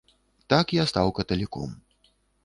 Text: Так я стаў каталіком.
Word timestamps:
Так 0.53 0.71
я 0.77 0.85
стаў 0.91 1.11
каталіком. 1.19 1.77